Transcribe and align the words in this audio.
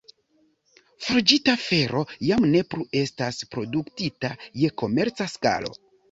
Forĝita 1.07 1.53
fero 1.65 1.99
jam 2.29 2.47
ne 2.55 2.61
plu 2.71 2.85
estas 3.01 3.37
produktita 3.51 4.31
je 4.63 4.71
komerca 4.83 5.29
skalo. 5.35 5.71